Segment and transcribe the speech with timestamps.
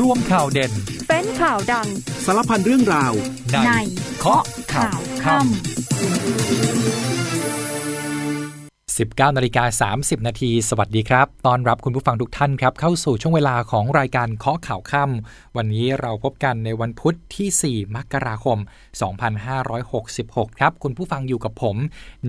[0.00, 0.72] ร่วมข่าวเด่น
[1.08, 1.88] เป็นข่าวดัง
[2.24, 3.12] สารพันเรื่องราว
[3.66, 3.70] ใน
[4.18, 4.42] เคาะ
[4.74, 5.46] ข่าวค่ำ
[8.96, 18.58] 19นาฬิกา30 นาที สวัสดีครับ ตอนรับคุณผู้ฟังทุกท่านครับ เข้าสู่ช่วงเวลาของรายการเคาะข่าวค่ำวันนี้เราพบกันในวันพุธที่ 4 มกราคม
[19.58, 21.76] 2566 ครับ คุณผู้ฟังอยู่กับผม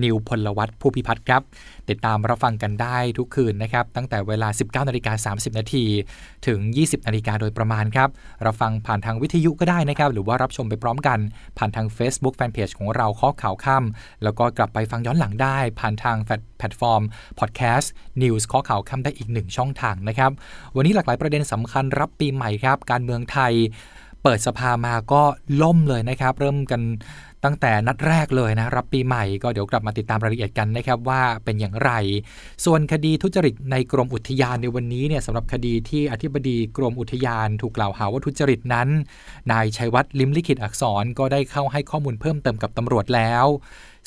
[0.02, 1.42] นิวพลวัตผู้พิพัฒน์ครับ
[1.90, 5.84] ติดตามรับฟังกันได้ทุกคืนนะครับ ตั้งแต่เวลา 19นาฬิกา30 นาที
[6.46, 8.08] ถึง 20นาฬิกาโดยประมาณครับ
[8.42, 11.18] เราฟังผ่านทางวิทยุก็ได้นะครับ หรือว่ารับชมไปพร้อมกัน
[11.58, 17.02] ผ่านทาง Facebook Fanpage ของเราเคาะข่าวค่ำแล้วก็กลับไปฟังย้อนหลังได้ ผ่านทางแพลตฟอร์ม
[17.38, 20.30] podcast news เคาะข่าวค่ำได้อีกหนึ่งช่องทางนะครับ
[20.76, 23.54] วันนี้หลากหลายประเด็นสำคัญรับปีใหม่ครับ การเมืองไทย
[24.28, 25.22] ปิดสภามาก็
[25.62, 26.82] ล่มเลยนะครับ เริ่มกัน
[27.44, 31.90] ตั้งแต่นัดแรกเลยนะ รับปีใหม่ก็เดี๋ยวกลับมาติดตามรายละเอียดกันนะครับว่าเป็นอย่างไร
[32.64, 38.88] ส่วนคดีทุจริตในกรมอุทยานในวันนี้เนี่ยสำหรับคดีที่อธิบดีกรมอุทยานถูกกล่าวหาว่าทุจริตนั้น
[39.52, 43.46] นายชัยวัฒน์ลิมลิขิตอักษรก็ได้เข้าให้ข้อมูลเพิ่มเติมกับตำรวจแล้ว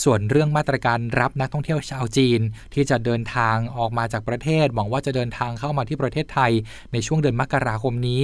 [0.03, 2.41] ส่วนเรื่องมาตรการรับนักท่องเที่ยวชาวจีน
[2.73, 6.51] ที่จะเดินทางออกมาจากประเทศหวังว่าจะเดินทางเข้ามาที่ประเทศไทย
[6.93, 8.23] ในช่วงเดือนมกราคมนี้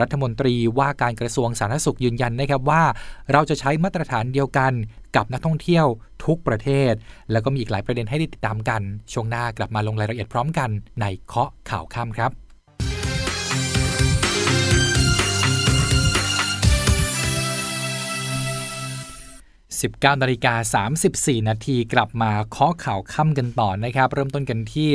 [0.00, 2.82] รัฐมนตรีว่าการกระทรวงสาธารณสุขยืนยันนะครับว่า
[3.32, 4.72] เราจะใช้มาตรฐานเดียวกัน
[5.16, 5.86] กับนักท่องเที่ยว
[6.24, 6.92] ทุกประเทศ
[7.32, 8.82] แล้วก็มีอีกหลายประเด็นให้ได้ติดตามกัน
[9.12, 10.70] ช่วงหน้ากลับมาลงรายละเอียดพร้อมกัน
[11.00, 12.47] ในเคาะข่าวค่ำครับ
[19.68, 24.90] 19นาฬิกา34 นาทีกลับมาเคาะข่าวค่ำกันต่อนะครับ เริ่มต้นกันที่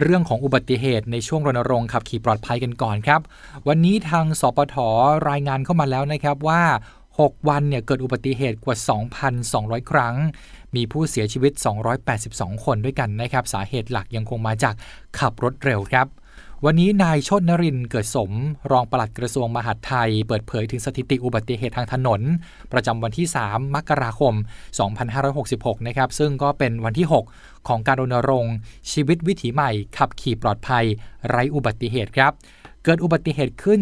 [0.00, 3.20] เรื่องของอุบัติเหตุในช่วงรณรงค์ขับขี่ปลอดภัยกันก่อนครับ
[3.68, 4.76] วันนี้ทางสปท
[5.30, 6.62] รายงานเข้ามาแล้วนะครับว่า
[7.08, 8.76] 6 วันเนี่ยเกิดอุบัติเหตุกว่า
[9.32, 10.14] 2,200 ครั้ง
[10.76, 11.52] มีผู้เสียชีวิต
[12.08, 14.74] 282 คนด้วยกันนะครับ สาเหตุหลักยังคงมาจาก
[15.18, 16.06] ขับรถเร็วครับ
[16.64, 18.32] วันนี้นายชนนรินเกิดสม
[18.70, 22.20] รองปลัดกระทรวงมหาดไทย เปิดเผยถึงสถิติอุบัติเหตุทางถนน
[22.72, 24.34] ประจำวันที่ 3 มกราคม
[25.10, 27.06] 2566 นะครับ ซึ่งก็เป็นวันที่
[27.36, 28.54] 6 ของการรณรงค์
[28.92, 30.84] ชีวิตวิถีใหม่ ขับขี่ปลอดภัย
[31.28, 32.32] ไร้อุบัติเหตุครับ
[32.88, 33.80] เกิดอุบัติเหตุขึ้น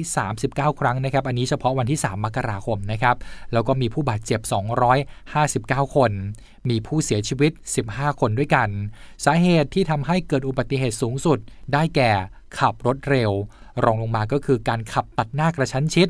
[0.00, 3.16] 239 ครั้งนะครับ อันนี้เฉพาะวันที่ 3 มกราคมนะครับ
[3.52, 4.40] แล้วก็มีผู้บาดเจ็บ
[5.18, 6.12] 259 คน
[6.68, 7.52] มีผู้เสียชีวิต
[7.86, 8.68] 15 คนด้วยกัน
[9.24, 11.38] สาเหตุที่ทำให้เกิดอุบัติเหตุสูงสุด
[11.72, 12.12] ได้แก่
[12.58, 13.30] ขับรถเร็ว
[13.84, 16.08] รองลงมาก็คือการขับตัดหน้ากระชั้นชิด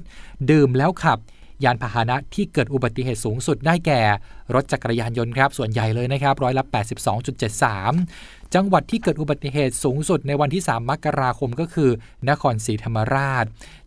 [0.51, 1.19] ดื่มแล้วขับ
[1.65, 4.01] ยานพาหนะที่เกิดอุบัติเหตุสูงสุดได้แก่
[4.55, 6.65] รถจักรยานยนต์ครับส่วนใหญ่เลยนะครับร้อยละ
[7.39, 11.91] 82.73 จังหวัดที่เกิดอุบัติเหตุสูงสุดในวันที่ 3 มกราคมก็คือ
[12.31, 13.45] นครศรีธรรมราช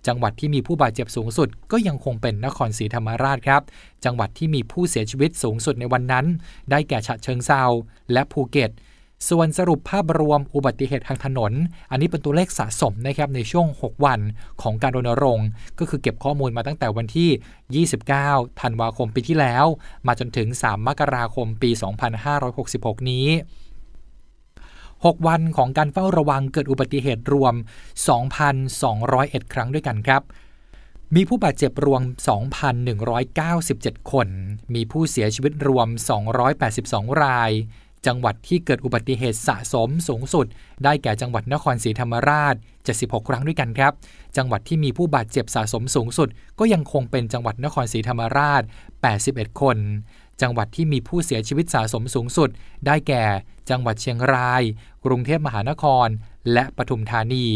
[0.07, 3.61] จังหวัดที่มีผู้บาดเจ็บสูงสุด ก็ยังคงเป็นนครศรีธรรมราชครับ
[4.05, 6.25] จังหวัดที่มีผู้เสียชีวิตสูงสุดในวันนั้น
[6.71, 7.63] ได้แก่ฉะเชิงเซา
[8.13, 8.71] และภูเก็ต
[9.29, 11.51] ส่วนสรุปภาพรวมอุบัติเหตุทางถนน
[11.91, 14.19] อันนี้เป็นตัวเลขสะสมนะครับในช่วง 6 วัน
[14.61, 15.47] ของการรณรงค์
[15.79, 17.85] ก็คือเก็บข้อมูลมาตั้งแต่วันที่
[18.27, 19.65] 29 ธันวาคมปีที่แล้ว
[20.07, 21.69] มาจนถึง 3 มกราคมปี
[22.55, 23.27] 2566 นี้
[24.55, 27.53] 6 วันของการเฝ้าระวังเกิดอุบัติเหตุรวม
[28.73, 30.21] 2,201 ครั้งด้วยกันครับ
[31.15, 32.01] มีผู้บาดเจ็บรวม
[33.27, 34.27] 2,197 คน
[34.73, 35.87] มีผู้เสียชีวิตรวม
[36.55, 37.51] 282 ราย
[38.07, 40.45] จังหวัดที่เกิดอุบัติเหตุสะสมสูงสุด
[40.83, 42.55] ได้แก่จังหวัดนครศรีธรรมราช
[42.91, 43.93] 76 ครั้งด้วยกันครับ
[44.37, 46.29] จังหวัดที่มีผู้บาดเจ็บสะสมสูงสุด
[46.59, 48.63] ก็ยังคงเป็นจังหวัดนครศรีธรรมราช
[49.11, 49.77] 81 คน
[50.41, 52.49] จังหวัดที่มีผู้เสียชีวิตสะสมสูงสุด
[52.85, 53.23] ได้แก่
[53.69, 54.63] จังหวัดเชียงราย
[55.05, 56.07] กรุงเทพมหานคร
[56.53, 57.47] และปทุมธานี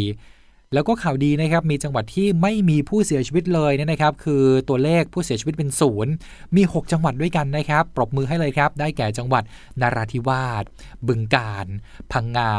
[0.75, 6.13] แล้วก็ข่าวดีนะครับมีจังหวัดที่ไม่มีผู้เสียชีวิตเลยนะครับ คือตัวเลขผู้เสียชีวิตเป็นศูนย์
[6.55, 9.43] มี 6 จังหวัดด้วยกันนะครับ ปรบมือให้เลยครับ ได้แก่จังหวัด
[9.81, 10.63] นาราธิวาส
[11.07, 11.67] บึงกาฬ
[12.11, 12.51] พังงา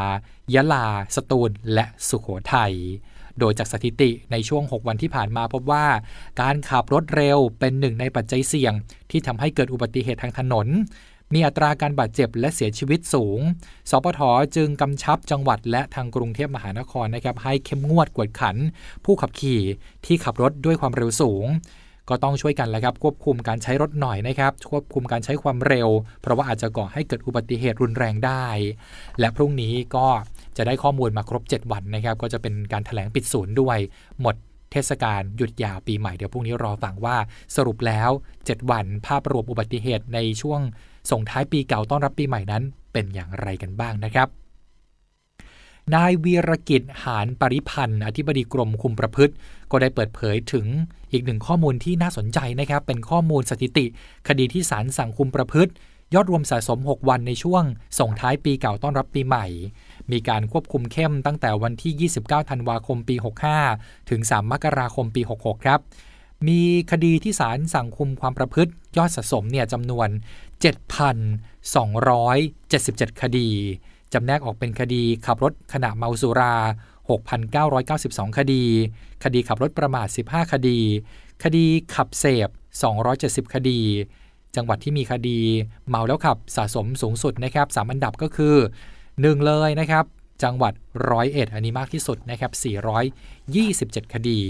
[0.55, 2.75] ยะลา สตูล และสุขโขทัย
[3.39, 5.87] โดยจากสถิติในช่วง 6 วันที่ผ่านมาพบว่า
[6.41, 8.73] การขับรถเร็วเป็นหนึ่งในปัจจัยเสี่ยง
[9.11, 10.67] ที่ทำให้เกิดอุบัติเหตุทางถนน
[11.35, 13.41] มีอัตราการบาดเจ็บและเสียชีวิตสูง
[13.91, 14.21] สปท
[14.57, 18.57] จึงกำชับจังหวัดและทางกรุงเทพมหานครนะครับให้เข้มงวดกวดขัน
[19.05, 19.61] ผู้ขับขี่
[20.07, 21.47] ที่ขับรถด้วยความเร็วสูง
[22.09, 25.89] ก็ต้องช่วยกันแหละครับควบคุมการใช้รถหน่อยนะครับควบคุมการใช้ความเร็ว
[26.23, 28.47] เพราะว่าอาจจะก่อให้เกิดอุบัติเหตุรุนแรงได้
[29.21, 30.07] และพรุ่งนี้ก็
[30.57, 33.79] จะได้ข้อมูลมาครบ 7 วันนะครับ ก็จะเป็นการถแถลงปิดศูนย์ด้วย
[34.21, 34.35] หมด
[34.73, 37.17] เทศกาลหยุดยาวปีใหม่เดี๋ยวพรุ่งนี้รอฟังว่า
[37.57, 40.61] สรุปแล้ว 7 วันภาพรวมอุบัติเหตุในช่วง
[41.11, 42.63] ส่งท้ายปีเก่าต้อนรับปีใหม่นั้น
[42.93, 44.29] เป็นอย่างไรกันบ้างนะครับ
[45.95, 49.35] นายวีรกิจหานปริพันธ์อธิบดีกรมคุมประพฤติ
[49.71, 50.67] ก็ได้เปิดเผยถึง
[51.13, 53.87] อีกหนึ่งข้อมูลที่น่าสนใจนะครับ เป็นข้อมูลสถิติ
[54.29, 55.73] คดีที่ศาลสั่งคุมประพฤติ
[56.15, 57.65] ยอดรวมสะสม 6 วันในช่วง
[57.99, 59.47] ส่งท้ายปีเก่าต้อนรับปีใหม่
[60.13, 63.17] มีการควบคุมเข้มตั้งแต่วันที่ 29 ธันวาคมปี
[63.63, 65.81] 65 ถึง 3 มกราคมปี 66 ครับ
[66.49, 66.61] มี
[66.91, 70.09] คดีที่ศาลสั่งคุมความประพฤติ ยอดสะสมเนี่ยจำนวน
[70.67, 73.49] 7,277 คดี
[74.13, 76.55] จำแนกออกเป็นคดีขับรถขณะเมาสุรา
[77.49, 78.63] 6,992 คดี
[79.25, 80.79] คดีขับรถประมาท 15 คดี
[81.43, 82.49] คดีขับเสพ
[83.03, 83.81] 270 คดี
[84.57, 85.39] จังหวัดที่มีคดี
[85.89, 88.57] เมาแล้วขับสะสมสูงสุดนะครับ3อันดับก็คือ
[89.01, 90.05] 1 เลยนะครับ
[90.43, 90.73] จังหวัด
[91.11, 92.53] ร้อยเอ็ดอันนี้มากที่สุดนะครับ
[94.13, 94.41] 427 คดี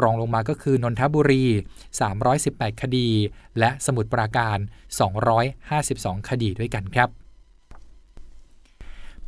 [0.00, 1.44] รองลงมาก็คือนนทบุรี
[2.12, 3.08] 318 คดี
[3.58, 4.58] และสมุทรปราการ
[5.62, 7.08] 252 คดีด้วยกันครับ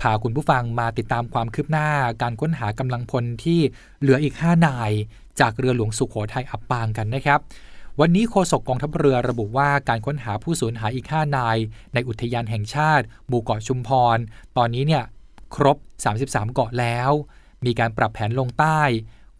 [0.01, 1.89] พาคุณผู้ฟังมาติดตามความคืบหน้า
[2.23, 3.61] การค้นหากำลังพลที่
[4.01, 4.91] เหลืออีก 5 นาย
[5.41, 7.41] จากเรือหลวงสุขโขทัยอับปางกันนะครับ
[8.01, 11.57] วันนี้โฆษกกองทัพเรือระบุว่าการค้นหาผู้สูญหายอีก 5 นาย
[11.95, 14.19] ในอุทยานแห่งชาติหมู่เกาะชุมพร
[14.57, 15.05] ตอนนี้เนี่ย
[15.55, 15.77] ครบ
[16.17, 17.11] 33 เกาะแล้ว
[17.65, 18.81] มีการปรับแผนลงใต้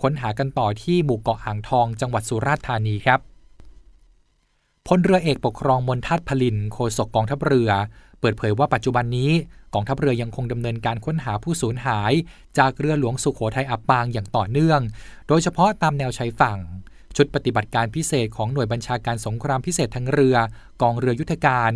[0.03, 3.21] ค้นหากันต่อที่หมู่เกาะอ่างทองจังหวัดสุราษฎร์ธานีครับ
[4.87, 7.71] พลเรือเอกปกครองมนทัศพลินโฆษกกองทัพเรือ
[8.21, 9.31] เปิดเผยว่าปัจจุบันนี้
[9.75, 12.13] กองทัพเรือยังคงดำเนินการค้นหาผู้สูญหาย
[12.59, 14.81] จากเรือหลวงสุขโขทัยอับปางอย่างต่อเนื่อง
[15.29, 16.59] โดยเฉพาะตามแนวชายฝั่ง
[17.17, 20.37] ชุดปฏิบัติการพิเศษของหน่วยบัญชาการสงครามพิเศษทางเรือ
[20.83, 21.71] กองเรือยุทธการ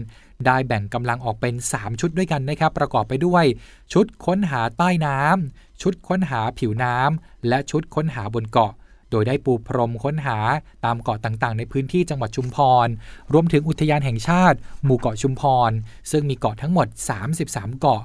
[0.47, 3.45] ได้แบ่งกำลังออกเป็น 3 ชุดด้วยกันนะครับ ประกอบไปด้วย
[3.93, 8.73] ชุดค้นหาใต้น้ำชุดค้นหาผิวน้ำและชุดค้นหาบนเกาะ
[9.11, 10.39] โดยได้ปูพรมค้นหา
[10.85, 12.89] ตามเกาะต่างๆ ในพื้นที่จังหวัดชุมพร
[13.33, 15.71] รวมถึงอุทยานแห่งชาติ หมู่เกาะชุมพร
[16.11, 16.87] ซึ่งมีเกาะทั้งหมด
[17.35, 18.03] 33 เกาะ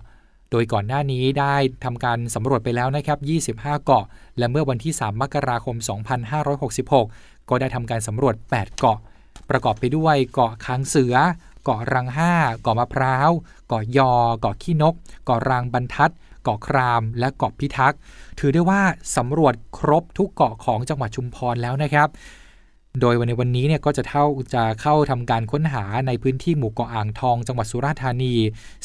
[0.53, 3.15] โดยก่อนหน้านี้ได้ทำการสำรวจไปแล้วนะครั
[3.47, 4.05] บ 25 เกาะ
[4.37, 5.75] และเมื่อวันที่ 3 มกราคม
[6.63, 8.97] 2566 ก็ได้ทำการสำรวจ 8 เกาะ
[9.49, 11.15] ประกอบไปด้วยเกาะค้างเสือ
[11.63, 13.29] เกาะรังห้าเกาะมะพร้าว
[13.67, 14.93] เกาะยอ เกาะขี้นก
[15.25, 16.11] เกาะรางบรรทัด
[16.43, 17.99] เกาะคราม และเกาะพิทักษ์
[18.39, 18.81] ถือได้ว่า
[19.17, 22.07] สำรวจครบทุกเกาะของจังหวัดชุมพรแล้วนะครับ
[23.01, 28.35] โดยวันในวันนี้เนี่ยก็จะเท่าจะเข้าทำการค้นหาในพื้นที่หมู่เกาะอ่างทอง จังหวัดสุราษฎร์ธานี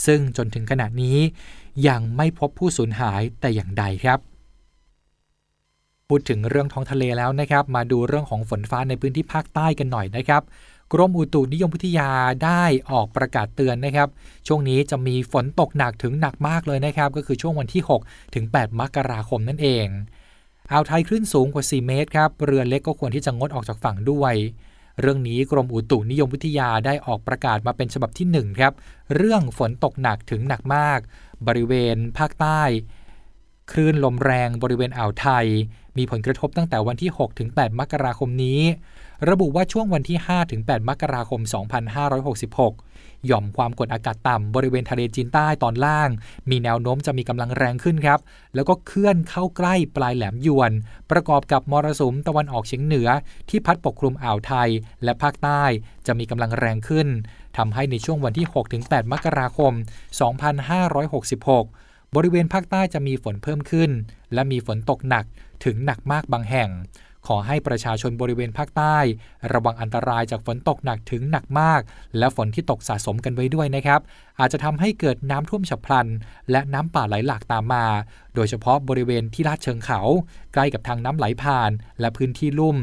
[0.06, 1.18] ซึ่งจนถึงขณะนี้
[1.88, 4.18] ยังไม่พบผู้สูญหายแต่อย่างใดครับ
[6.08, 10.42] พูดถึงเรื่องท้องทะเลแล้วนะครับ มาดูเรื่องของฝนฟ้าในพื้นที่ภาคใต้กันหน่อยนะครับ
[10.92, 12.10] กรมอุตุนิยมวิทยา
[12.44, 14.08] ได้ออกประกาศเตือนนะครับ
[14.46, 19.86] ช่วงนี้จะมีฝนตกหนักถึงหนักมากเลยนะครับ ก็คือช่วงวันที่ 6 ถึง 8 มกราคมนั่นเอง
[20.72, 24.34] อ่าวไทยคลื่นสูงกว่า 4 เมตรครับ เรือเล็กก็ควรที่จะงดออกจากฝั่งด้วย
[25.00, 28.72] เรื่องนี้กรมอุตุนิยมวิทยาได้ออกประกาศมาเป็นฉบับที่ 1 ครับ
[29.16, 30.98] เรื่องฝนตกหนักถึงหนักมาก
[31.46, 32.62] บริเวณภาคใต้
[33.72, 35.46] คลื่นลมแรงบริเวณอ่าวไทย
[35.96, 38.60] มีผลกระทบตั้งแต่วันที่ 6 ถึง 8 มกราคมนี้
[39.30, 41.40] ระบุว่าช่วงวันที่ 5 ถึง 8 มกราคม
[42.18, 42.87] 2566
[43.26, 46.10] หย่อมความกดอากาศต่ำบริเวณทะเลจีนใต้ตอนล่าง
[46.50, 48.20] มีแนวโน้มจะมีกำลังแรงขึ้นครับ
[48.54, 50.72] แล้วก็เคลื่อนเข้าใกล้ปลายแหลมยวน
[51.10, 53.08] ประกอบกับมรสุมตะวันออกเฉียงเหนือ
[53.48, 54.68] ที่พัดปกคลุมอ่าวไทย
[55.04, 55.62] และภาคใต้
[56.06, 57.08] จะมีกำลังแรงขึ้น
[57.56, 58.46] ทำให้ในช่วงวันที่
[58.78, 59.72] 6-8 มกราคม
[60.78, 63.90] 2566บริเวณภาคใต้จะมีฝนเพิ่มขึ้น
[64.34, 65.24] และมีฝนตกหนัก
[65.64, 66.70] ถึงหนักมากบางแห่ง
[67.26, 68.96] ขอให้ประชาชนบริเวณภาคใต้
[69.52, 71.80] ระวังอันตรายจากฝนตกหนักถึงหนักมาก
[72.18, 74.00] และฝนที่ตกสะสมกันไว้ด้วยนะครับ
[74.40, 76.06] อาจจะทำให้เกิดน้ำท่วมฉับพลัน
[76.50, 77.86] และน้ำป่าไหลหลากตามมา
[78.34, 80.00] โดยเฉพาะบริเวณที่ลาดเชิงเขา
[80.52, 81.70] ใกล้กับทางน้ำไหลผ่าน
[82.00, 82.78] และพื้นที่ลุ่ม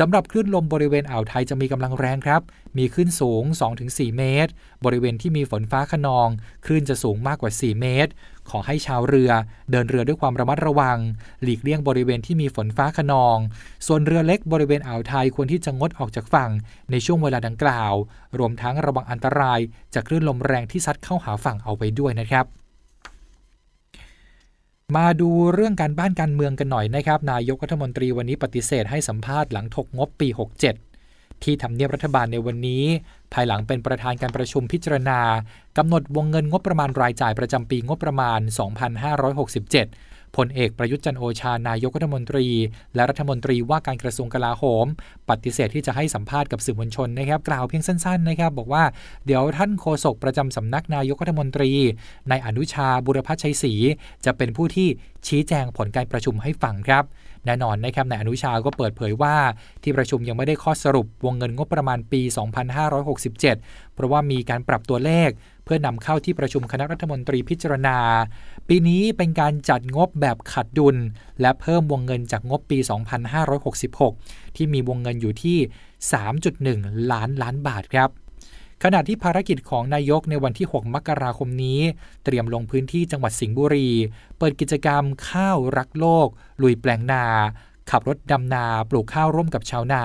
[0.00, 2.42] สำหรับคลื่นลมบริเวณอ่าวไทยจะมีกำลังแรงครับ
[2.78, 3.42] มีคลื่นสูง
[3.80, 4.52] 2-4 เมตร
[4.84, 6.28] บริเวณที่มีฝนฟ้าขนอง
[6.66, 8.10] คลื่นจะสูงมากกว่า 4 เมตร
[8.50, 9.30] ขอให้ชาวเรือ
[9.70, 10.98] เดินเรือด้วยความระมัดระวัง
[11.42, 13.38] หลีกเลี่ยงบริเวณที่มีฝนฟ้าขนอง
[13.86, 16.50] ส่วนเรือเล็กบริเวณอ่าวไทยควรที่จะงดออกจากฝั่ง
[16.90, 17.92] ในช่วงเวลาดังกล่าว
[18.38, 19.60] รวมทั้งระวังอันตราย
[19.94, 22.46] จากคลื่นลมแรงที่ซัดเข้าหาฝั่งเอาไปด้วยนะครับ
[24.96, 30.93] มาดูเรื่องการบ้านการเมืองกันหน่อยนะครับ นายกรัฐมนตรีวันนี้ปฏิเสธให้สัมภาษณ์หลังถกงบปี 67
[31.44, 32.84] ที่ทำเนียบรัฐบาลในวันนี้
[33.32, 35.20] ภายหลังเป็นประธานการประชุมพิจารณา
[35.78, 42.46] กำหนดวงเงินงบประมาณรายจ่ายประจำปีงบประมาณ 2567พลเอกประยุทธ์จันโอชานายกรัฐมนตรี
[42.94, 44.86] และรัฐมนตรีว่าการกระทรวงกลาโหม
[45.30, 48.84] ปฏิเสธที่จะให้สัมภาษณ์กับสื่อมวลชนนะครับ กล่าวเพียงสั้นๆนะครับ บอกว่า
[49.26, 51.70] เดี๋ยวท่านโฆษกประจำสำนักนายกรัฐมนตรี
[52.28, 53.74] ในอนุชาบุรพชชัยศรี
[54.24, 54.88] จะเป็นผู้ที่
[55.26, 57.04] ชี้แจงผลการประชุมให้ฟังครับ
[57.46, 59.34] แน่นอนนะครับนายอนุชาก็เปิดเผยว่า
[59.82, 62.20] ที่ประชุมยังไม่ได้ข้อสรุปวงเงินงบประมาณปี
[62.88, 65.30] 2567 เพราะว่ามีการปรับตัวเลข
[65.64, 67.96] เพื่อนำเข้าที่ประชุมคณะรัฐมนตรีพิจารณา
[68.68, 70.96] ปีนี้เป็นการจัดงบแบบขัดดุล
[71.40, 72.78] และเพิ่มวงเงินจากงบปี
[73.86, 75.58] 2566 ที่มีวงเงินอยู่ที่
[76.34, 78.10] 3.1 ล้านล้านบาทครับ
[78.82, 81.80] ขณะที่ภารกิจของนายกในวันที่ 6 มกราคมนี้
[82.24, 83.90] เตรียมลงพื้นที่จังหวัดสิงห์บุรี
[84.38, 86.28] เปิดกิจกรรมข้าวรักโลก
[86.62, 87.24] ลุยแปลงนา
[87.90, 90.02] ขับรถดำนาปลูกข้าวร่วมกับชาวนา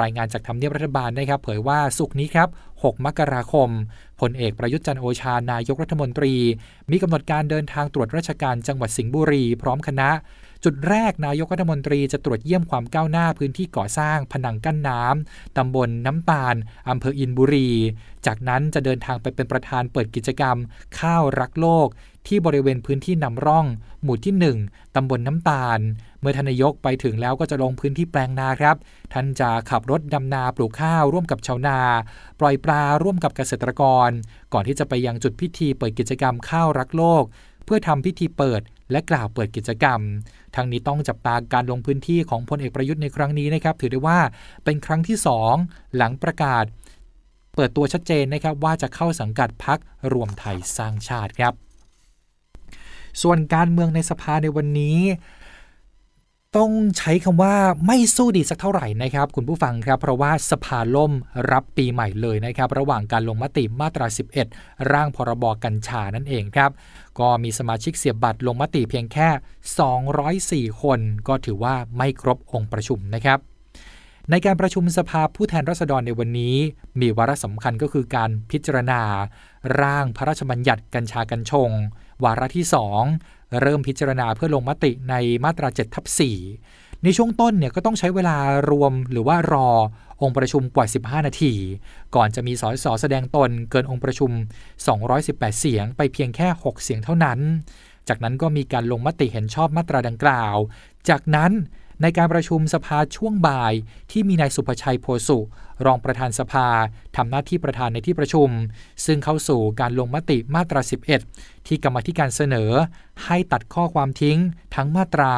[0.00, 3.68] รายงานจากทำเนียบรัฐบาลนะครับ เผยว่าสุกนี้ครับ 6 มกราคม
[4.20, 6.34] พลเอกประยุทธ์จันโอชานายกรัฐมนตรี
[6.90, 10.10] มีกำหนดการเดินทางตรวจราชการจังหวัดสิงห์บุรี พร้อมคณะ
[10.64, 16.54] จุดแรกนายกรัฐมนตรีจะตรวจเยี่ยมความก้าวหน้าพื้นที่ก่อสร้างผนังกั้นน้ำตำบลน้ำตาล
[16.88, 17.70] อำเภออินบุรี
[18.26, 20.56] จากนั้นจะเดินทางไปเป็นประธานเปิดกิจกรรม
[20.98, 21.88] ข้าวรักโลก
[22.26, 23.66] ที่บริเวณพื้นที่นำร่อง
[24.02, 24.34] หมู่ที่
[24.66, 25.80] 1ตำบลน้ำตาล
[26.20, 28.76] เมื่อทนายกไปถึงแล้วก็จะลงพื้นที่แปลงนาครับ
[29.12, 31.78] ท่านจะขับรถดำนาปลูกข้าวร่วมกับชาวนา
[32.40, 34.10] ปล่อยปลาร่วมกับเกษตรกร
[34.52, 37.24] ก่อนที่จะไปยังจุดพิธีเปิดกิจกรรมข้าวรักโลก
[37.64, 40.00] เพื่อทำพิธีเปิด และกล่าวเปิดกิจกรรม
[40.54, 44.18] ทั้งนี้ต้องจับตาการลงพื้นที่ของพลเอกประยุทธ์ในครั้งนี้นะครับ ถือได้ว่า
[44.64, 45.16] เป็นครั้งที่
[45.56, 46.64] 2 หลังประกาศ
[47.54, 49.78] เปิดตัวชัดเจนนะครับว่าจะเข้าสังกัดพัก
[50.12, 51.52] รวมไทยสร้างชาติครับ
[53.22, 55.00] ส่วนการเมืองในสภาในวันนี้
[56.56, 57.54] ต้องใช้คำว่า
[57.86, 61.12] ไม่สู้ดีสักเท่าไหร่นะครับ คุณผู้ฟังครับ เพราะว่าสภาล่ม
[61.52, 64.06] รับปีใหม่เลยนะครับ ระหว่างการลงมติมาตรา
[64.48, 66.70] 11 ร่างพรบกัญชานั่นเองครับ
[67.20, 69.28] ก็มีสมาชิกเสียบบัตรลงมติเพียงแค่
[70.70, 73.38] 204 คน ก็ถือว่าไม่ครบองค์ประชุมนะครับ
[74.30, 76.56] ในการประชุมสภาผู้แทนราษฎรในวันนี้
[77.00, 79.00] มีวาระสำคัญก็คือการพิจารณา
[79.80, 81.70] ร่างพระราชบัญญัติกัญชากัญชง
[82.24, 82.66] วาระที่
[83.10, 86.04] 2 เริ่มพิจารณาเพื่อลงมติในมาตรา7ทับ
[86.54, 88.36] 4ในช่วงต้นเนี่ยก็ต้องใช้เวลา
[88.70, 89.68] รวมหรือว่ารอ
[90.22, 91.54] องค์ประชุมกว่า 15 นาที
[92.14, 94.30] ก่อนจะมีสสแสดงตนเกินองค์ประชุม
[94.96, 97.38] 218 เสียงไปเพียงแค่ 6 เสียงเท่านั้น
[98.08, 100.56] จากนั้นก็มีการลงมติเห็นชอบมาตราดังกล่าว
[101.08, 101.52] จากนั้น
[102.02, 103.74] ในการประชุมสภาช่วงบ่าย
[104.10, 105.38] ที่มีนายสุภชัยโพสุ
[105.86, 106.68] รองประธานสภา
[107.16, 108.48] ทำหน้าที่ประธานในที่ประชุม
[109.04, 110.80] ซึ่งเข้าสู่การลงมติมาตรา
[111.20, 112.70] 11 ที่กรรมธิการเสนอ
[113.24, 114.38] ให้ตัดข้อความทิ้ง
[114.74, 115.34] ทั้งมาตรา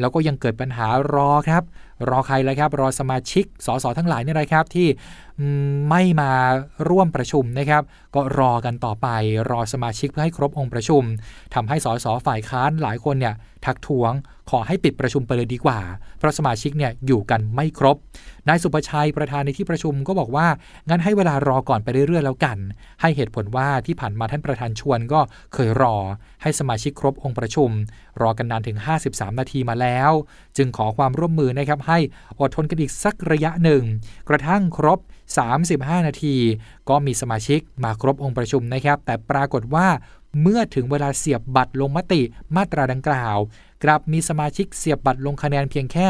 [0.00, 1.62] แล้วก็ยังเกิดปัญหารอครับ
[2.08, 4.88] รอใครเลยครับ รอสมาชิกสสทั้งหลายนี่แหละครับที่
[5.88, 6.32] ไม่มา
[6.88, 7.82] ร่วมประชุมนะครับ
[8.14, 9.08] ก็รอกันต่อไป
[9.50, 11.02] รอสมาชิกเพื่อให้ครบองค์ประชุม
[11.54, 14.12] ทำให้สสฝ่ายค้านหลายคนเนี่ยทักท้วง
[14.50, 15.78] ขอให้ปิดประชุมไปเลยดีกว่า
[16.18, 17.96] เพราะสมาชิกเนี่ยอยู่กันไม่ครบ
[18.48, 20.46] นายสุประชัยประธานในที่ประชุมก็บอกว่า
[20.88, 22.58] งั้นให้เวลารอก่อนไปเรื่อยๆแล้วกัน
[23.00, 25.20] ให้เหตุผลว่าที่ผ่านมาท่านประธานชวนก็
[25.54, 25.96] เคยรอ
[26.42, 27.70] ให้สมาชิกครบองค์ประชุม
[28.20, 28.78] รอกันนานถึง
[29.08, 30.10] 53 นาทีมาแล้ว
[30.56, 31.98] จึงขอความร่วมมือนะครับให้
[32.40, 33.82] อดทนกันอีกสักระยะหนึ่ง
[34.28, 34.98] กระทั่งครบ
[35.52, 36.36] 35 นาที
[36.88, 39.88] ก็มีสมาชิกมาครบองค์ประชุมนะครับ แต่ปรากฏว่า
[40.42, 42.22] เมื่อถึงเวลาเสียบบัตรลงมติ
[42.56, 43.38] มาตราดังกล่าว
[43.84, 46.08] กลับมีสมาชิกเสียบบัตรลงคะแนนเพียงแค่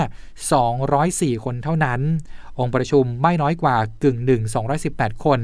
[1.37, 2.01] 204 คนเท่านั้น
[2.59, 4.43] องค์ประชุมไม่น้อยกว่ากึ่งหนึ่ง
[4.83, 5.41] 218 คน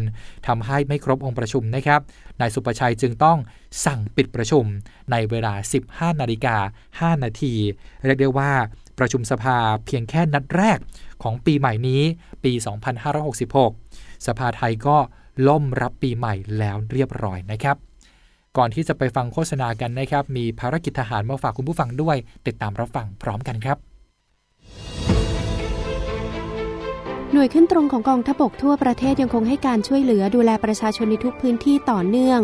[0.46, 2.00] ทำให้ไม่ครบองค์ประชุมนะครับ
[2.40, 3.38] นายสุประชัยจึงต้อง
[3.84, 4.64] สั่งปิดประชุม
[5.10, 5.54] ในเวลา
[6.10, 6.56] 15 นาฬิกา
[7.16, 7.54] 5 นาที
[8.04, 8.52] เรียกได้ว่า
[8.98, 9.56] ประชุมสภา
[9.86, 10.78] เพียงแค่นัดแรก
[11.22, 12.02] ของปีใหม่นี้
[12.44, 12.52] ปี
[13.38, 14.96] 2566 สภาไทยก็
[15.48, 17.89] ล่มรับปีใหม่แล้วเรียบร้อยนะครับ
[18.58, 22.16] ก่อนที่จะไปฟังโฆษณากันนะครับ มีภารกิจทหารมาฝากคุณผู้ฟังด้วย
[22.46, 23.76] ติดตามรับฟังพร้อมกันครับ
[27.32, 32.40] หน่วยขึ้นตรงของกองทัพบกทั่วประเทศยังคงให้การช่วยเหลือดูแลประชาชนในทุกพื้นที่ต่อเนื่อง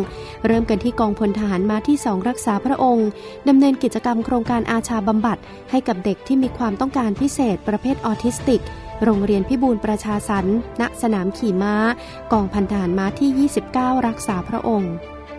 [0.47, 3.09] เริ่มกันที่กองพลทหารมาที่สองรักษาพระองค์
[3.49, 5.39] ดำเนินกิจกรรมโครงการอาชาบำบัด
[5.71, 8.63] ให้กับเด็กที่มีความต้องการพิเศษ ประเภทออทิสติก
[9.05, 10.47] โรงเรียนพิบูลประชาสรร
[10.81, 11.75] ณสนามขี่ม้า
[12.33, 14.95] กองพันทหารม้าที่ 29 รักษาพระองค์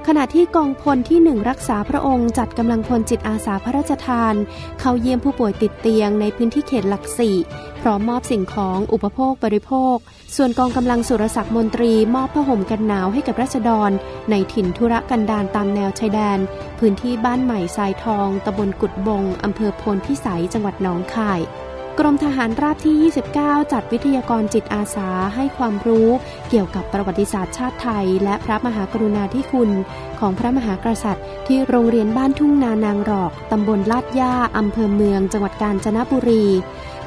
[0.10, 4.34] ขณะที่กองพลที่หนึ่งรักษาพระองค์จัดกำลังพลจิตอาสาพระราชทาน
[4.80, 7.36] เข้าเยี่ยมผู้ป่วยติดเตียงในพื้นที่เขตหลักสี่
[7.82, 9.96] พร้อมมอบสิ่งของอุปโภคบริโภค
[10.36, 13.92] ส่วนกองกำลังสุรศักดิ์มนตรีมอบผ้าห่มกันหนาวให้กับรัษฎร
[14.30, 16.40] ในถิ่นธุรกันดารตามแนวชายแดน
[16.80, 21.40] พื้นที่บ้านใหม่ทรายทองตำบลกุดบงอำเภอโพนพิสัยจังหวัดหนองคาย
[22.00, 22.96] กรมทหารราบที่
[23.38, 26.10] 29 จัดวิทยากรจิตอาสาให้ความรู้
[26.50, 29.70] เกี่ยวกับประวัติศาสตร์ชาติไทย และพระมหากรุณาธิคุณ
[30.20, 36.46] ของพระมหากษัตริย์ ที่โรงเรียนบ้านทุ่งนานางรอก ตำบลลาดย่าอำเภอเมือง จังหวัดกาญจนบุรี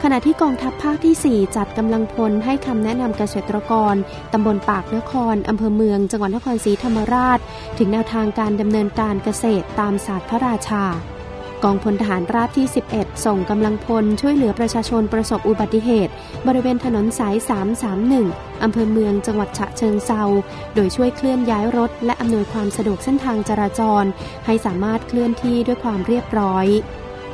[0.02, 3.94] ขณะที่กองทัพภาคที่ 4 จัดกำลังพลให้คำแนะนำเกษตรกร
[4.32, 7.38] ตำบลปากนครอำเภอเมือง จังหวัดนครศรีธรรมราช
[7.78, 10.85] ถึงแนวทางการดำเนินการเกษตรตามศาสตร์พระราชา
[11.64, 16.12] กองพลทหารราบที่ 11 ส่งกำลังพลช่วยเหลือประชาชนประสบอุบัติเหตุ
[16.47, 17.37] บริเวณถนนสาย
[18.00, 20.23] 331 อำเภอเมืองจังหวัดฉะเชิงเทรา
[20.75, 24.05] โดยช่วยเคลื่อนย้ายรถ และอำนวยความสะดวกเส้นทางจราจร
[24.47, 26.67] ให้สามารถเคลื่อนที่ด้วยความเรียบร้อย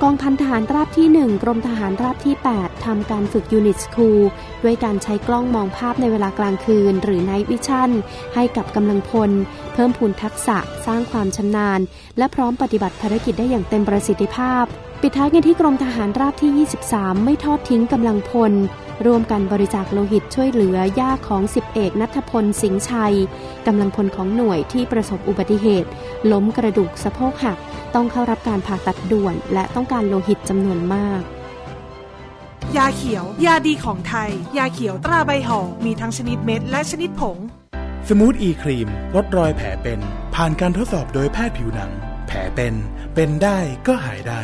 [0.02, 4.22] กองพันทหารราบที่ 1 กรมทหารราบที่ 8ทำการฝึก unit school
[4.64, 7.90] ด้วยการใช้กล้องมองภาพในเวลากลางคืน หรือ night vision
[8.34, 9.30] ให้กับกำลังพล
[9.74, 11.80] เพิ่มพูนทักษะสร้างความชำนาญ
[12.18, 14.64] และพร้อมปฏิบัติภารกิจได้อย่างเต็มประสิทธิภาพ
[15.02, 18.52] ปิดท้ายกันที่กรมทหารราบที่ 23 ไม่ทอดทิ้งกำลังพล
[19.04, 23.14] ร่วมกันบริจาคโลหิตช่วยเหลือย่าของสิบเอกนัทพลสิงห์ชัย
[23.66, 25.88] กำลังพลของหน่วยที่ประสบอุบัติเหตุ
[26.32, 27.58] ล้มกระดูกสะโพกหัก
[27.94, 31.22] ต้องเข้ารับการผ่าตัดด่วน และต้องการโลหิตจำนวนมาก
[32.76, 37.36] ยาเขียว ยาดีของไทย ยาเขียวตราใบห่อมีทั้งชนิดเม็ดและชนิดผง
[38.08, 40.00] สมูทอีครีมลดรอยแผลเป็น
[40.34, 41.92] ผ่านการทดสอบโดยแพทย์ผิวหนัง
[42.26, 42.74] แผลเป็น
[43.14, 44.42] เป็นได้ก็หายได้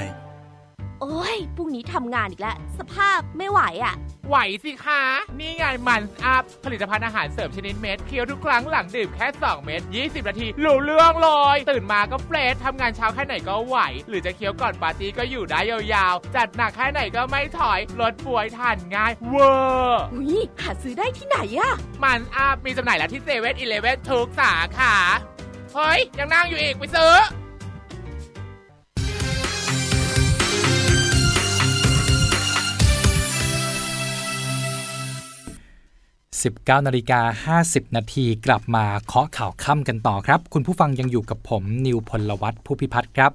[1.05, 3.95] โอ้ยพรุ่งนี้ทำงานอีกแล้ว สภาพไม่ไหวอะ่ะ
[4.29, 5.03] ไหวสิคะ
[5.39, 13.77] นี่ไงมันอัพ ผลิตภัณฑ์อาหารเสริมชนิดเม็ดเคี้ยวทุกครั้งหลังดื่มแค่ 2 เม็ด20 นาทีรู้เรื่องเลย ตื่นมาก็ fresh ทำงานเช้าแค่ไหนก็ไหว
[14.09, 19.53] หรือจะเคี้ยวก่อนปาร์ตี้ก็อยู่ได้ยาวๆ จัดหนักแค่ไหนก็ไม่ถอยรสบ๊วยทานง่ายเวอร์
[19.89, 24.97] ร์อุ้ยหาซื้อได้ที่ไหนอะมันอัพมีจำหน่ายแล้วที่เซเว่นอีเลฟเว่นทุกสาขา
[25.75, 27.15] เฮ้ยยังนั่งอยู่อีกไปซื้อ
[36.51, 43.33] 19นาฬิกา50 นาทีกลับมาเคาะข่าวค่ำกันต่อครับ คุณผู้ฟังยังอยู่กับผมนิวพลวัตผู้พิพัฒน์ครับ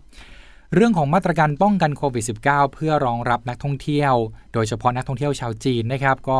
[0.74, 4.14] เรื่องของมาตรการป้องกันโควิด -19 เพื่อรองรับนักท่องเที่ยว
[4.54, 6.40] โดยเฉพาะนักท่องเที่ยวชาวจีนนะครับ ก็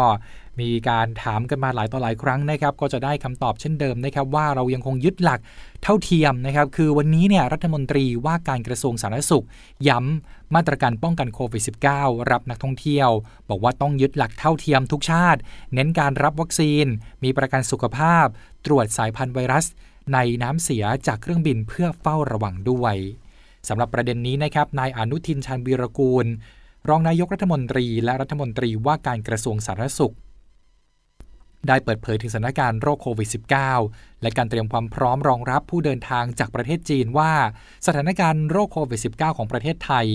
[0.60, 5.40] มีการถามกันมาหลายต่อหลายครั้งนะครับ ก็จะได้คำตอบเช่นเดิมนะครับ ว่าเรายังคงยึดหลัก
[5.84, 9.46] เท่าเทียมนะครับ คือวันนี้เนี่ยรัฐมนตรีว่าการกระทรวงสาธารณสุข
[9.88, 11.64] ย้ำมาตรการป้องกันโควิด
[11.96, 13.10] -19 รับนักท่องเที่ยว
[13.50, 15.40] บอกว่าต้องยึดหลักเท่าเทียมทุกชาติ
[15.74, 16.86] เน้นการรับวัคซีน
[17.24, 18.26] มีประกันสุขภาพ
[18.66, 19.66] ตรวจสายพันธุ์ไวรัส
[20.14, 22.96] ในน้ำเสียจากเครื่องบินเพื่อเฝ้าระวังด้วย
[23.68, 26.26] สำหรับประเด็นนี้นะครับนายอนุทินชาญวีรกูล
[26.90, 30.16] รองนายกรัฐมนตรี และรัฐมนตรีว่าการกระทรวงสาธารณสุข
[31.68, 33.30] ได้เปิดเผยถึงสถานการณ์โรคโควิด
[33.76, 37.32] -19 และการเตรียมความพร้อมรองรับผู้เดินทางจากประเทศจีนว่า
[37.88, 40.06] สถานการณ์โรคโควิด -19 ของประเทศไทย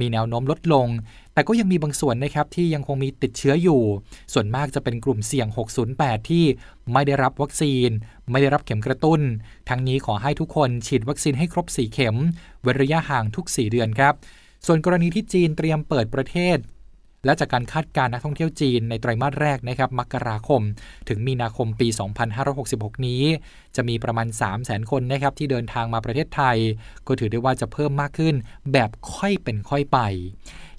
[0.00, 0.86] มีแนวโน้มลดลง
[1.34, 3.82] แต่ก็ยังมีบางส่วนนะครับที่ยังคงมีติดเชื้ออยู่
[4.32, 5.48] ส่วนมากจะเป็นกลุ่มเสี่ยง
[5.88, 6.44] 608 ที่
[6.92, 7.88] ไม่ได้รับวัคซีน
[8.30, 9.20] ไม่ได้รับเข็มกระตุ้น
[9.68, 12.16] ทั้งนี้ขอให้ทุกคนฉีดวัคซีนให้ครบ 4 เข็ม
[12.62, 14.14] เว้นระยะห่างทุก 4 เดือนครับ
[14.66, 16.58] ส่วนกรณีที่จีนเตรียมเปิดประเทศ
[17.24, 20.62] และจากการคาดการณ์นักท่องเที่ยวจีนในไตรมาสแรกนะครับมกราคม
[21.08, 21.88] ถึงมีนาคมปี
[22.46, 23.22] 2566 นี้
[23.76, 26.56] จะมีประมาณ 3 0 0 0 0 0 คนนะครับที่เดินทางมาประเทศไทย
[27.06, 28.34] ก็ถือได้ว่าจะเพิ่มมากขึ้น
[28.72, 29.98] แบบค่อยเป็นค่อยไป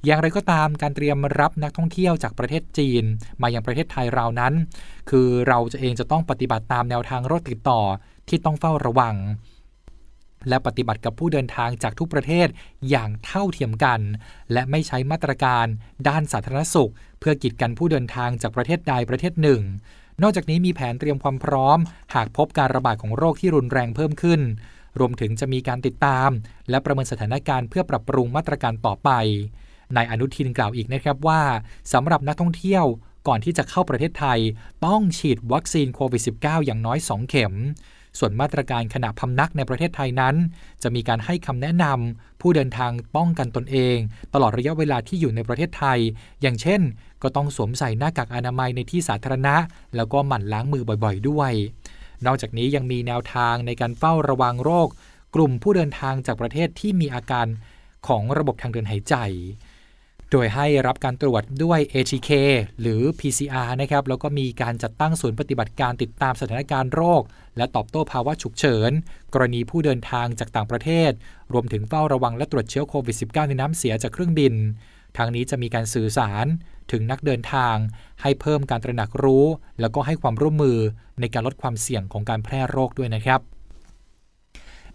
[0.05, 3.03] อย่างไรก็ตามการเตรียมรับนักท่องเที่ยวจากประเทศจีน
[3.41, 4.53] มายังประเทศไทยเรานั้น
[5.09, 7.81] คือเราจะเองจะต้องปฏิบัติตามแนวทางโรคติดต่อ
[8.29, 9.15] ที่ต้องเฝ้าระวัง
[10.49, 12.47] และปฏิบัติกับผู้เดินทางจากทุกประเทศ
[12.89, 13.99] อย่างเท่าเทียมกัน
[14.51, 15.65] และไม่ใช้มาตรการ
[16.07, 19.61] ด้านสาธารณสุข เพื่อกีดกันผู้เดินทางจากประเทศใดประเทศหนึ่ง
[20.21, 21.79] นอกจากนี้มีแผนเตรียมความพร้อม
[22.15, 24.41] หากพบการระบาดของโรคที่รุนแรงเพิ่มขึ้น
[24.99, 26.29] รวมถึงจะมีการติดตาม
[26.69, 29.09] และประเมินสถานการณ์เพื่อปรับปรุงมาตรการต่อไป
[29.95, 31.41] นายอนุทินกล่าวอีกนะครับว่า
[31.93, 32.85] สำหรับนักท่องเที่ยว
[33.27, 34.39] ก่อนที่จะเข้าประเทศไทย
[34.85, 37.53] ต้องฉีดวัคซีนโควิด -19 อย่างน้อย 2 เข็ม
[38.19, 40.35] ส่วนมาตรการขณะพำนักในประเทศไทยนั้น
[40.83, 43.97] จะมีการให้คำแนะนำผู้เดินทางป้องกันตนเอง
[44.33, 45.99] ตลอดระยะเวลาที่อยู่ในประเทศไทย
[46.41, 46.81] อย่างเช่น
[47.23, 49.55] ก็ต้องสวมใส่หน้ากากอนามัยในที่สาธารณะ
[49.95, 51.53] แล้วก็หมั่นล้างมือบ่อยๆ ด้วย
[52.25, 54.89] นอกจากนี้ยังมีแนวทางในการเฝ้าระวังโรค
[55.35, 57.47] กลุ่มผู้เดินทางจากประเทศที่มีอาการ
[58.07, 59.15] ของระบบทางเดินหายใจ
[60.31, 62.31] โดยให้รับการตรวจด้วย ATK
[62.81, 67.21] หรือ PCR นะครับแล้วก็มีการจัดตั้งศูนย์ปฏิบัติการติดตามสถานการณ์โรค
[67.57, 68.91] และตอบโต้ภาวะฉุกเฉิน
[69.33, 71.11] กรณีผู้เดินทางจากต่างประเทศ
[71.53, 74.53] รวมถึงเฝ้าระวังและตรวจเชื้อโควิด -19 ในน้ำเสียจากเครื่องบิน
[75.17, 76.45] ทางนี้จะมีการสื่อสาร
[76.91, 77.75] ถึงนักเดินทาง
[78.21, 79.45] ให้เพิ่มการตระหนักรู้
[79.79, 80.79] แล้วก็ให้ความร่วมมือ
[81.19, 83.41] ในการลดความเสี่ยงของการแพร่โรคด้วยนะครับ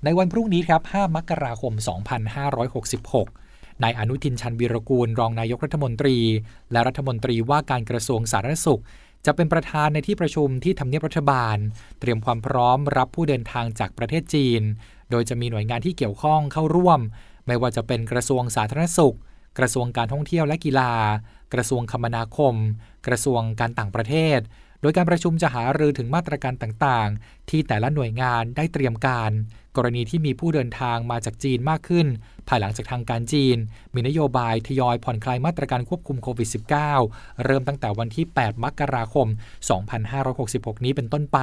[0.05, 3.46] ในวันพรุ่งนี้ครับ 5 มกราคม 2566
[3.83, 6.17] นายอนุทินชันวีรกูล รองนายกรัฐมนตรี
[6.73, 8.83] และรัฐมนตรีว่าการกระทรวงสาธารณสุข
[9.27, 11.57] จะเป็นประธานในที่ประชุมที่ทำเนียบรัฐบาล
[12.01, 14.63] เตรียมความพร้อมรับผู้เดินทางจากประเทศจีน
[15.11, 17.01] โดยจะมีหน่วยงานที่เกี่ยวข้องเข้าร่วม
[17.47, 19.17] ไม่ว่าจะเป็นกระทรวงสาธารณสุข
[19.59, 20.93] กระทรวงการท่องเที่ยวและกีฬา
[21.55, 22.55] กระทรวงคมนาคม
[23.07, 24.39] กระทรวงการต่างประเทศ
[24.81, 29.31] โดยการประชุมจะหารือถึงมาตรการต่างๆ ที่แต่ละหน่วยงานได้เตรียมการ
[29.77, 32.07] กรณีที่มีผู้เดินทางมาจากจีนมากขึ้น
[32.49, 33.57] ภายหลังจากทางการจีน
[33.95, 36.49] มีนโยบายทยอยผ่อนคลายมาตรการควบคุมโควิด
[36.95, 39.27] -19 เริ่มตั้งแต่วันที่ 8 มกราคม
[40.07, 41.39] 2566 นี้เป็นต้นไป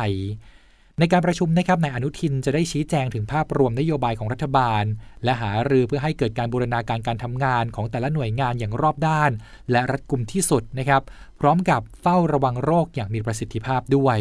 [0.99, 4.83] ในการประชุมนะครับนายอนุทินจะได้ชี้แจงถึงภาพรวมนโยบายของรัฐบาล
[5.23, 9.31] และหารือเพื่อให้เกิดการบูรณาการการทำงานของแต่ละหน่วยงานอย่างรอบด้าน
[9.71, 11.01] และรัดกุมที่สุดนะครับ
[11.39, 14.19] พร้อมกับเฝ้าระวังโรคอย่างมีประสิทธิภาพด้วย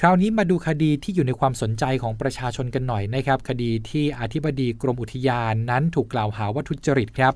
[0.00, 7.34] คราวนี้มาดูคดีที่อยู่ในความสนใจของประชาชนกันหน่อยนะครับ คดีที่อธิบดีกรมอุทยานนั้นถูกกล่าวหาว่าทุจริตครับ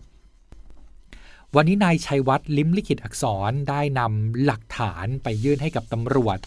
[1.57, 6.39] วันนี้นายชัยวัฒน์ลิ้มลิขิตอักษรได้นำหลักฐานไปยื่นให้กับตำรวจ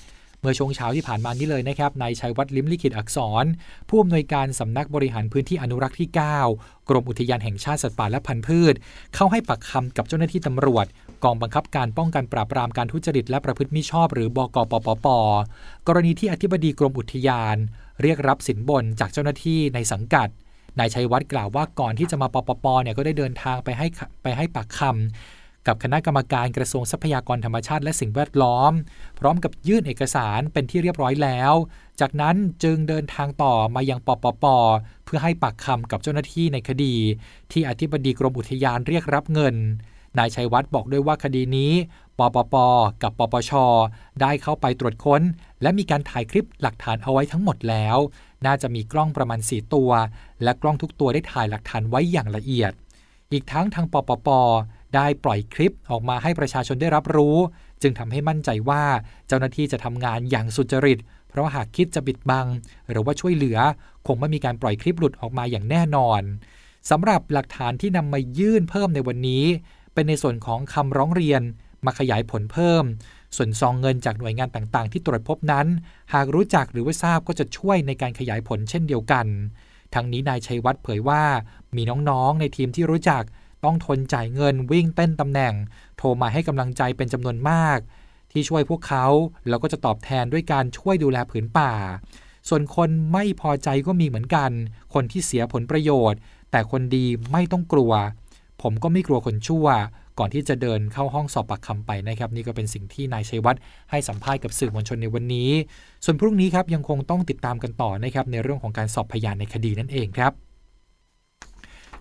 [0.41, 3.45] เมื่อช่วงเช้าที่ผ่านมานี้เลยนะครับนายชัยวัฒน์ลิมลิขิตอักษร
[3.89, 6.09] ผู้อำนวยการสำนักบริหารพื้นที่อนุรักษ์ที่
[6.49, 8.75] 9 กรมอุทยานแห่งชาติสัตว์ป่าและพันธุ์พืช
[9.15, 10.85] เข้าให้ปักคำกับเจ้าหน้าที่ตำรวจ
[11.23, 15.07] กองบังคับการป้องกันปราบปรามการทุจริตและประพฤติมิชอบ หรือ บกปปป
[15.87, 17.57] กรณีที่อธิบดีกรมอุทยาน
[18.01, 20.27] เรียกรับสินบนจากเจ้าหน้าที่ในสังกัด
[20.79, 23.87] นายชัยวัฒน์กล่าวว่าก่อนที่จะมาปปปเนี่ยก็ได้เดินทางไปให้
[24.23, 28.71] ไปให้ปักคำ กับคณะกรรมการกระทรวงทรัพยากรธรรมชาติและสิ่งแวดล้อม
[29.19, 31.53] พร้อมกับยื่นเอกสารเป็นที่เรียบร้อยแล้ว
[31.99, 34.45] จากนั้นจึงเดินทางต่อมายังปปป
[35.05, 36.95] เพื่อให้ปากคำกับเจ้าหน้าที่ในคดี
[37.51, 39.55] ที่อธิบดีกรมอุทยานเรียกรับเงิน
[40.17, 41.73] นายชัยวัฒน์บอกด้วยว่าคดีนี้
[42.19, 42.55] ปปป
[43.03, 43.51] กับปปช
[44.21, 45.21] ได้เข้าไปตรวจค้น
[45.61, 47.97] และมีการถ่ายคลิปหลักฐานเอาไว้ทั้งหมดแล้ว
[48.45, 49.91] น่าจะมีกล้องประมาณ 4 ตัว
[50.43, 52.73] และกล้องทุกตัวได้ถ่ายหลักฐานไว้อย่างละเอียด
[53.31, 54.29] อีกทั้งทางปปป
[54.95, 57.37] ได้ปล่อยคลิปออกมาให้ประชาชนได้รับรู้
[57.81, 58.83] จึงทำให้มั่นใจว่า
[59.27, 60.99] เจ้าหน้าที่จะทำงานอย่างสุจริต
[61.29, 62.47] เพราะหากคิดจะบิดบัง
[62.89, 63.57] หรือว่าช่วยเหลือ
[64.07, 66.21] คงไม่มีการปล่อยคลิปหลุดออกมาอย่างแน่นอน
[66.89, 69.45] สำหรับหลักฐานที่นำมายื่นเพิ่มในวันนี้
[69.93, 71.41] เป็นในส่วนของคำร้องเรียน
[71.85, 72.83] มาขยายผลเพิ่ม
[73.35, 75.67] ส่วนซองเงินจากหน่วยงานต่างๆ ที่ตรวจพบนั้น
[76.13, 79.25] หากรู้จักหรือว่าทราบก็จะช่วยในการขยายผลเช่นเดียวกัน
[79.93, 81.23] ทั้งนี้นายชัยวัฒน์เผยว่า
[81.75, 83.23] มีน้องๆ ในทีมที่รู้จัก
[83.63, 85.53] ต้องทนจ่ายเงินวิ่งเต้นตำแหน่ง
[85.97, 87.79] โทรมาให้กำลังใจเป็นจำนวนมาก
[88.31, 89.05] ที่ช่วยพวกเขา
[89.49, 91.71] แล้วก็จะตอบแทนด้วยการช่วยดูแลผืนป่า
[92.49, 94.51] ส่วนคนไม่พอใจก็มีเหมือนกัน
[94.93, 96.19] คนที่เสียผลประโยชน์
[96.51, 97.91] แต่คนดีไม่ต้องกลัว
[98.61, 99.67] ผมก็ไม่กลัวคนชั่ว
[100.19, 105.49] ก่อนที่จะเดินเข้าห้องสอบปากคำไปนะครับ นี่ก็เป็นสิ่งที่นายชัยวัฒน์ให้สัมภาษณ์กับสื่อมวลชนในวันนี้
[106.05, 110.50] ส่วนพรุ่งนี้ครับยังคงต้องติดตามกันต่อนะครับในเรื่องของการสอบพยานในคดีนั่นเองครับ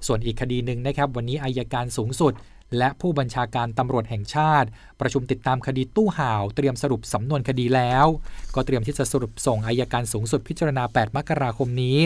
[0.06, 2.32] ส่วนอีกคดีหนึ่งนะครับ วันนี้อายการสูงสุด
[2.78, 4.68] และผู้บัญชาการตำรวจแห่งชาติ
[5.00, 8.06] ประชุมติดตามคดีตู้ห่าว เตรียมสรุปสำนวนคดีแล้ว
[8.54, 11.98] ก็เตรียมที่จะสรุปส่งอายการสูงสุดพิจารณา 8 มกราคมนี้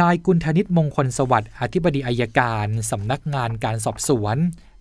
[0.00, 4.36] นายกุลธนิตมงคลสวัสดิ์อธิบดีอายการ สำนักงานการสอบสวน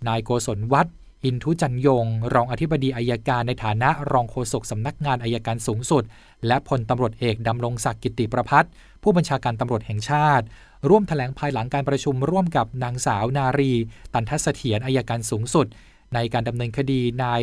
[0.07, 6.03] นายโกศลวัฒน์ อินทุจันยง รองอธิบดีอายการในฐานะรองโฆษกสำนักงานอายการสูงสุด
[6.47, 8.65] และพลตำรวจเอกดำรงศักดิ์กิติประพัฒ
[9.03, 10.45] ผู้บัญชาการตำรวจแห่งชาติ
[10.89, 13.71] ร่วมถแถลงภายหลังการประชุมร่วมกับนางสาวนารี
[14.13, 15.65] ตันทัศเถียรอายการสูงสุด
[16.13, 17.41] ในการดำเนินคดีนาย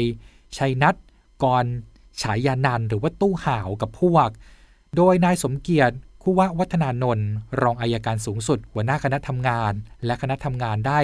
[0.56, 0.94] ชัยนัท
[1.44, 1.64] กร
[2.22, 4.28] ฉายานันหรือว่าตู้ห่าวกับพวก
[4.96, 5.96] โดยนายสมเกียรติ
[6.28, 7.28] คูววัฒนานนท์
[7.62, 9.72] รองอายการสูงสุด หัวหน้าคณะทำงาน
[10.06, 10.98] และคณะทำงานได้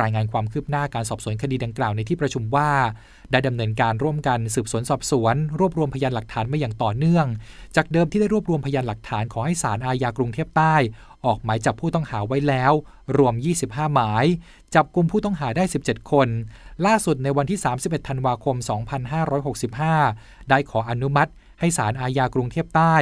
[0.00, 2.70] รายงานความคืบหน้าการสอบสวนคดีดังกล่าวในที่ประชุมว่า
[3.32, 7.26] ได้ดำเนินการร่วมกันสืบสวนสอบสวน รวบรวมพยานหลักฐานมาอย่างต่อเนื่อง
[7.76, 10.74] จากเดิมที่ได้รวบรวมพยานหลักฐานขอให้ศาลอาญากรุงเทพใต้
[11.26, 12.72] ออกหมายจับผู้ต้องหาไว้แล้ว
[13.18, 13.34] รวม
[13.64, 14.24] 25 หมาย
[14.74, 16.28] จับกลุ่มผู้ต้องหาได้ 17 คน
[16.86, 18.56] ล่าสุดในวันที่ 31 ธันวาคม
[19.12, 22.94] 2565 ได้ขออนุมัติให้ศาลอาญากรุงเทพใต้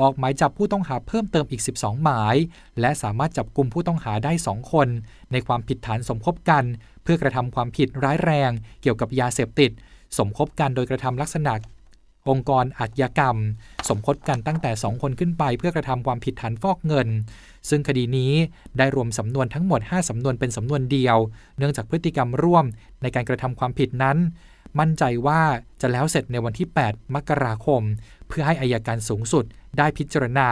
[0.00, 2.36] ออกหมายจับผู้ต้องหาเพิ่มเติมอีก 12 หมาย
[2.80, 4.88] และสามารถจับกลุ่มผู้ต้องหาได้ 2 คน
[5.32, 6.64] ในความผิดฐานสมคบกัน
[7.02, 8.50] เพื่อกระทำความผิดร้ายแรง
[8.82, 9.70] เกี่ยวกับยาเสพติด
[10.18, 11.52] สมคบกันโดยกระทำลักษณะ
[12.28, 13.36] องค์กรอาชญากรรม
[13.88, 17.08] สมคบกันตั้งแต่ 2 คนขึ้นไป เพื่อกระทำความผิดฐานฟอกเงิน
[17.68, 18.32] ซึ่งคดีนี้
[18.78, 21.16] ได้รวมสำนวนทั้งหมด 5 สำนวนเป็นสำนวนเดียว
[21.58, 22.64] เนื่องจากพฤติกรรมร่วม
[23.02, 24.18] ในการกระทำความผิดนั้น
[24.80, 25.40] มั่นใจว่า
[25.80, 27.82] จะแล้วเสร็จในวันที่ 8 มกราคม
[28.28, 29.44] เพื่อให้อายการสูงสุด
[29.78, 30.50] ได้พิจารณา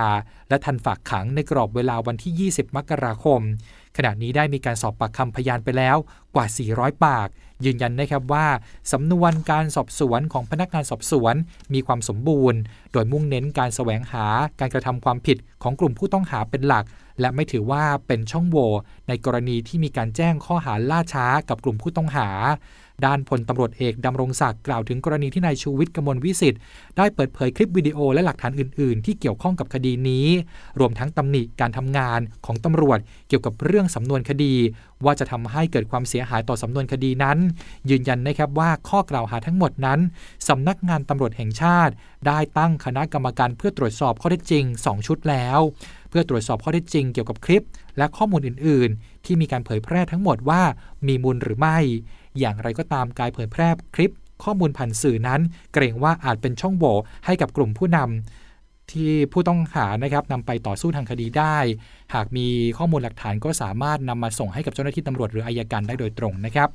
[0.48, 3.40] และทันฝากขังในกรอบเวลาวันที่ 20 มกราคม
[3.96, 5.96] ขณะนี้ได้มีการสอบปากคำพยานไปแล้ว
[6.34, 7.28] กว่า 400 ปาก
[7.64, 8.46] ยืนยันนะครับว่า
[8.92, 11.34] สำนวนการสอบสวนของพนักงานสอบสวน
[11.74, 12.58] มีความสมบูรณ์
[12.92, 14.26] โดยมุ่งเน้นการแสวงหา
[14.60, 16.84] การกระทำความผิดของกลุ่มผู้ต้องหาเป็นหลัก
[17.20, 18.70] และไม่ถือว่าเป็นช่องโหว่
[19.08, 22.28] ในกรณีที่มีการแจ้งข้อหาล่าช้ากับกลุ่มผู้ต้องหา
[23.04, 26.60] ด้านพลตำรวจเอกดำรงศักดิ์กล่าวถึงกรณีที่นายชูวิทย์กมลวิสิทธิ์
[26.96, 30.28] ได้เปิดเผยคลิปวิดีโอและหลักฐานอื่น ๆ ที่เกี่ยวข้องกับคดีนี้
[30.78, 34.54] รวมทั้งตำหนิการทำงานของตำรวจเกี่ยวกับเรื่องสำนวนคดี
[35.04, 37.38] ว่าจะทำให้เกิดความเสียหายต่อสำนวนคดีนั้น
[37.90, 40.00] ยืนยันนะครับว่าข้อกล่าวหาทั้งหมดนั้น
[40.48, 41.92] สำนักงานตำรวจแห่งชาติ
[42.26, 45.60] ได้ตั้งคณะกรรมการเพื่อตรวจสอบข้อเท็จจริง 2 ชุดแล้ว
[46.10, 47.64] เพื่อตรวจสอบข้อเท็จจริงเกี่ยวกับคลิป
[47.98, 50.62] และข้อมูลอื่น ๆ ที่มีการเผยแพร่ทั้งหมดว่า
[51.06, 51.78] มีมูลหรือไม่
[52.40, 55.40] อย่างไรก็ตามการเผยแพร่คลิปข้อมูลผ่านสื่อนั้น
[55.72, 56.94] เกรงว่าอาจเป็นช่องโหว่
[57.26, 61.56] ให้กับกลุ่มผู้นำที่ผู้ต้องหานะครับนำไปต่อสู้ทางคดีได้
[62.14, 62.46] หากมี
[62.78, 66.68] ข้อมูลหลักฐานก็สามารถนำมาส่งให้กับเจ้าหน้าที่ตำรวจหรืออายการได้โดยตรงนะครับ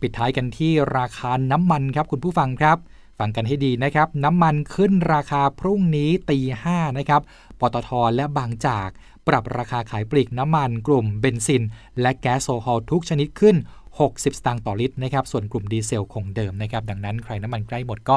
[0.00, 2.76] ปิดท้ายกันที่ราคาน้ำมันครับคุณผู้ฟังครับ
[3.18, 7.22] ฟังกันให้ดีนะครับ น้ำมันขึ้นราคาพรุ่งนี้ตีห้านะครับ
[7.60, 8.88] ปตทและบางจาก
[9.28, 11.62] ปรับราคาขายปลีกน้ำมันกลุ่มเบนซิน
[12.00, 13.56] และแก๊สโซฮอลทุกชนิดขึ้น
[13.98, 18.16] 60 สตางค์ต่อลิตรนะครับ ส่วนกลุ่มดีเซลคงเดิมนะครับ ดังนั้นใครน้ำมันใกล้หมดก็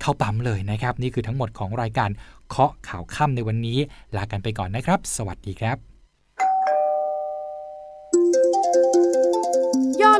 [0.00, 2.10] เข้าปั๊มเลยนะครับ นี่คือทั้งหมดของรายการ
[2.48, 3.78] เคาะข่าวค่ำในวันนี้
[4.16, 5.97] ลากันไปก่อนนะครับ สวัสดีครับ